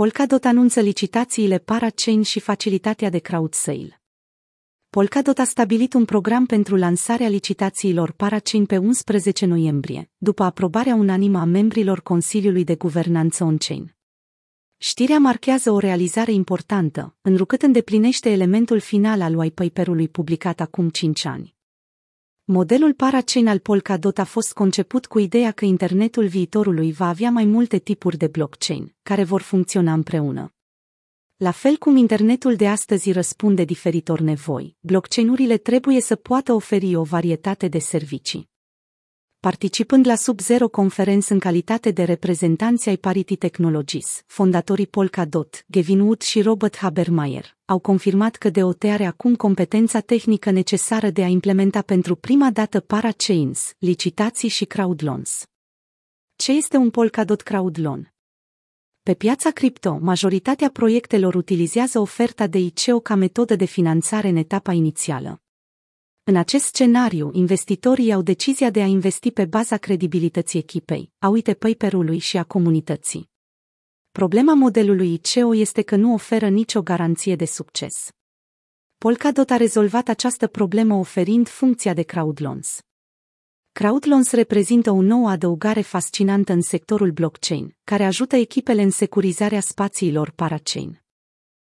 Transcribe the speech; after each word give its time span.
Polkadot 0.00 0.44
anunță 0.44 0.80
licitațiile 0.80 1.58
Parachain 1.58 2.22
și 2.22 2.40
facilitatea 2.40 3.10
de 3.10 3.18
crowd 3.18 3.52
sale. 3.52 4.02
Polkadot 4.90 5.38
a 5.38 5.44
stabilit 5.44 5.92
un 5.92 6.04
program 6.04 6.46
pentru 6.46 6.76
lansarea 6.76 7.28
licitațiilor 7.28 8.10
Parachain 8.10 8.66
pe 8.66 8.76
11 8.76 9.46
noiembrie, 9.46 10.10
după 10.16 10.42
aprobarea 10.42 10.94
unanimă 10.94 11.38
a 11.38 11.44
membrilor 11.44 12.00
Consiliului 12.00 12.64
de 12.64 12.74
Guvernanță 12.74 13.44
on-chain. 13.44 13.96
Știrea 14.76 15.18
marchează 15.18 15.70
o 15.70 15.78
realizare 15.78 16.32
importantă, 16.32 17.16
înrucât 17.20 17.62
îndeplinește 17.62 18.30
elementul 18.30 18.78
final 18.78 19.20
al 19.20 19.38
white 19.38 19.62
paper-ului 19.62 20.08
publicat 20.08 20.60
acum 20.60 20.88
5 20.88 21.24
ani. 21.24 21.53
Modelul 22.46 22.92
parachain 22.92 23.48
al 23.48 23.58
Polkadot 23.58 24.18
a 24.18 24.24
fost 24.24 24.52
conceput 24.52 25.06
cu 25.06 25.18
ideea 25.18 25.50
că 25.50 25.64
internetul 25.64 26.26
viitorului 26.26 26.92
va 26.92 27.08
avea 27.08 27.30
mai 27.30 27.44
multe 27.44 27.78
tipuri 27.78 28.16
de 28.16 28.26
blockchain, 28.26 28.94
care 29.02 29.24
vor 29.24 29.40
funcționa 29.40 29.92
împreună. 29.92 30.54
La 31.36 31.50
fel 31.50 31.76
cum 31.76 31.96
internetul 31.96 32.56
de 32.56 32.68
astăzi 32.68 33.12
răspunde 33.12 33.64
diferitor 33.64 34.20
nevoi, 34.20 34.76
blockchain-urile 34.80 35.56
trebuie 35.56 36.00
să 36.00 36.16
poată 36.16 36.52
oferi 36.52 36.94
o 36.94 37.02
varietate 37.02 37.68
de 37.68 37.78
servicii 37.78 38.52
participând 39.44 40.06
la 40.06 40.14
Sub-Zero 40.14 40.68
Conference 40.68 41.32
în 41.32 41.38
calitate 41.38 41.90
de 41.90 42.02
reprezentanți 42.02 42.88
ai 42.88 42.96
Parity 42.96 43.36
Technologies, 43.36 44.22
fondatorii 44.26 44.86
Polkadot, 44.86 45.64
Gavin 45.66 46.00
Wood 46.00 46.20
și 46.20 46.42
Robert 46.42 46.76
Habermeyer, 46.76 47.56
au 47.64 47.78
confirmat 47.78 48.36
că 48.36 48.50
DOT 48.50 48.82
are 48.84 49.04
acum 49.04 49.36
competența 49.36 50.00
tehnică 50.00 50.50
necesară 50.50 51.10
de 51.10 51.22
a 51.22 51.26
implementa 51.26 51.82
pentru 51.82 52.14
prima 52.14 52.50
dată 52.50 52.80
parachains, 52.80 53.74
licitații 53.78 54.48
și 54.48 54.64
crowdloans. 54.64 55.44
Ce 56.36 56.52
este 56.52 56.76
un 56.76 56.90
Polkadot 56.90 57.40
crowdloan? 57.40 58.12
Pe 59.02 59.14
piața 59.14 59.50
cripto, 59.50 59.98
majoritatea 60.00 60.70
proiectelor 60.70 61.34
utilizează 61.34 61.98
oferta 61.98 62.46
de 62.46 62.58
ICO 62.58 63.00
ca 63.00 63.14
metodă 63.14 63.56
de 63.56 63.64
finanțare 63.64 64.28
în 64.28 64.36
etapa 64.36 64.72
inițială. 64.72 65.43
În 66.26 66.36
acest 66.36 66.64
scenariu, 66.64 67.30
investitorii 67.32 68.12
au 68.12 68.22
decizia 68.22 68.70
de 68.70 68.82
a 68.82 68.86
investi 68.86 69.30
pe 69.30 69.44
baza 69.44 69.76
credibilității 69.76 70.58
echipei, 70.58 71.12
a 71.18 71.28
uite 71.28 71.54
paperului 71.54 72.18
și 72.18 72.36
a 72.36 72.44
comunității. 72.44 73.30
Problema 74.10 74.54
modelului 74.54 75.12
ICO 75.12 75.54
este 75.54 75.82
că 75.82 75.96
nu 75.96 76.12
oferă 76.12 76.48
nicio 76.48 76.82
garanție 76.82 77.36
de 77.36 77.44
succes. 77.44 78.08
Polkadot 78.98 79.50
a 79.50 79.56
rezolvat 79.56 80.08
această 80.08 80.46
problemă 80.46 80.94
oferind 80.94 81.48
funcția 81.48 81.94
de 81.94 82.02
crowdloans. 82.02 82.78
Crowdloans 83.72 84.30
reprezintă 84.30 84.90
o 84.90 85.00
nouă 85.00 85.28
adăugare 85.28 85.80
fascinantă 85.80 86.52
în 86.52 86.62
sectorul 86.62 87.10
blockchain, 87.10 87.76
care 87.82 88.04
ajută 88.04 88.36
echipele 88.36 88.82
în 88.82 88.90
securizarea 88.90 89.60
spațiilor 89.60 90.30
parachain. 90.30 91.03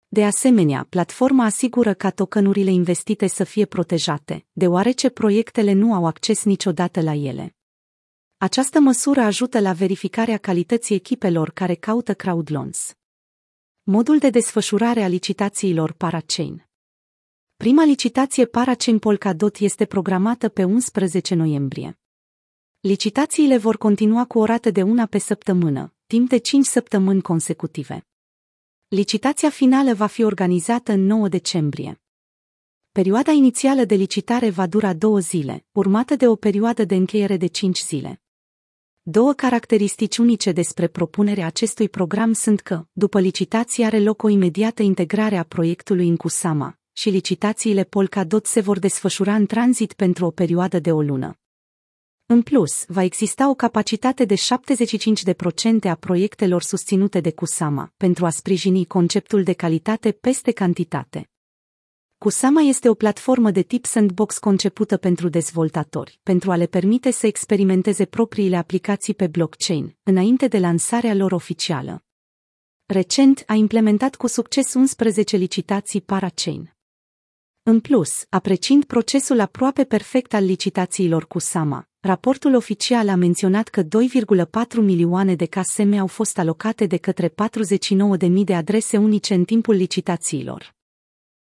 De 0.10 0.26
asemenea, 0.26 0.86
platforma 0.90 1.46
asigură 1.46 1.94
ca 1.94 2.10
tokenurile 2.10 2.72
investite 2.72 3.28
să 3.28 3.44
fie 3.44 3.66
protejate, 3.66 4.46
deoarece 4.52 5.10
proiectele 5.10 5.74
nu 5.74 5.94
au 5.94 6.06
acces 6.06 6.44
niciodată 6.44 7.02
la 7.02 7.14
ele. 7.14 7.56
Această 8.38 8.80
măsură 8.80 9.22
ajută 9.22 9.60
la 9.60 9.74
verificarea 9.74 10.38
calității 10.38 10.96
echipelor 10.96 11.50
care 11.50 11.76
caută 11.76 12.14
crowdloans. 12.14 12.94
Modul 13.84 14.18
de 14.18 14.30
desfășurare 14.30 15.04
a 15.04 15.08
licitațiilor 15.08 15.92
Parachain 15.92 16.68
Prima 17.56 17.84
licitație 17.84 18.46
Parachain 18.46 19.00
Polkadot 19.00 19.58
este 19.58 19.86
programată 19.86 20.50
pe 20.50 20.64
11 20.64 21.36
noiembrie. 21.36 22.00
Licitațiile 22.80 23.58
vor 23.58 23.78
continua 23.78 24.26
cu 24.26 24.40
o 24.40 24.46
rată 24.46 24.72
de 24.72 24.82
una 24.82 25.06
pe 25.06 25.18
săptămână, 25.18 25.94
timp 26.06 26.30
de 26.30 26.38
5 26.38 26.66
săptămâni 26.66 27.22
consecutive. 27.22 28.08
Licitația 28.90 29.50
finală 29.50 29.94
va 29.94 30.06
fi 30.06 30.24
organizată 30.24 30.92
în 30.92 31.06
9 31.06 31.28
decembrie. 31.28 32.02
Perioada 32.92 33.32
inițială 33.32 33.84
de 33.84 33.96
licitare 33.96 34.50
va 34.50 34.68
dura 34.68 34.94
două 34.94 35.20
zile, 35.20 35.66
urmată 35.72 36.16
de 36.16 36.28
o 36.28 36.36
perioadă 36.36 36.86
de 36.86 36.96
încheiere 36.96 37.38
de 37.38 37.48
cinci 37.48 37.80
zile. 37.80 38.22
Două 39.02 39.34
caracteristici 39.34 40.18
unice 40.18 40.52
despre 40.52 40.88
propunerea 40.88 41.46
acestui 41.46 41.90
program 41.90 42.34
sunt 42.34 42.60
că, 42.60 42.86
după 42.92 43.20
licitație 43.20 43.86
are 43.86 44.00
loc 44.00 44.24
o 44.24 44.30
imediată 44.30 44.82
integrare 44.82 45.38
a 45.38 45.44
proiectului 45.44 46.08
în 46.08 46.16
Kusama, 46.16 46.80
și 46.92 47.10
licitațiile 47.10 47.84
Polkadot 47.84 48.46
se 48.46 48.60
vor 48.60 48.80
desfășura 48.80 49.36
în 49.36 49.46
tranzit 49.46 49.94
pentru 49.94 50.26
o 50.26 50.32
perioadă 50.32 50.80
de 50.80 50.92
o 50.92 51.02
lună. 51.02 51.40
În 52.30 52.42
plus, 52.42 52.86
va 52.88 53.04
exista 53.04 53.50
o 53.50 53.54
capacitate 53.54 54.26
de 54.26 54.36
75% 54.36 54.40
a 55.90 55.96
proiectelor 55.96 56.62
susținute 56.62 57.20
de 57.20 57.32
Kusama 57.32 57.94
pentru 57.98 58.26
a 58.26 58.30
sprijini 58.30 58.86
conceptul 58.86 59.44
de 59.44 59.54
calitate 59.54 60.12
peste 60.12 60.52
cantitate. 60.52 61.30
Kusama 62.18 62.62
este 62.62 62.90
o 62.90 62.94
platformă 62.94 63.52
de 63.52 63.62
tip 63.62 63.86
sandbox 63.86 64.38
concepută 64.38 64.98
pentru 64.98 65.30
dezvoltatori, 65.30 66.20
pentru 66.24 66.52
a 66.52 66.56
le 66.56 66.66
permite 66.66 67.12
să 67.12 67.28
experimenteze 67.28 68.06
propriile 68.06 68.58
aplicații 68.58 69.14
pe 69.14 69.28
blockchain, 69.28 69.98
înainte 70.04 70.48
de 70.48 70.60
lansarea 70.60 71.14
lor 71.14 71.32
oficială. 71.32 72.04
Recent 72.86 73.44
a 73.46 73.54
implementat 73.54 74.16
cu 74.16 74.28
succes 74.28 74.74
11 74.74 75.38
licitații 75.38 76.02
parachain. 76.02 76.76
În 77.64 77.80
plus, 77.80 78.26
apreciind 78.30 78.84
procesul 78.84 79.40
aproape 79.40 79.84
perfect 79.84 80.34
al 80.34 80.44
licitațiilor 80.44 81.28
cu 81.28 81.40
Sama, 81.40 81.88
raportul 82.08 82.56
oficial 82.56 83.10
a 83.10 83.16
menționat 83.16 83.68
că 83.68 83.84
2,4 83.84 83.88
milioane 84.82 85.36
de 85.36 85.46
caseme 85.46 86.00
au 86.00 86.08
fost 86.08 86.40
alocate 86.40 86.86
de 86.86 86.98
către 86.98 87.28
49.000 87.28 87.34
de 88.44 88.56
adrese 88.56 88.98
unice 88.98 89.34
în 89.34 89.44
timpul 89.44 89.76
licitațiilor. 89.76 90.77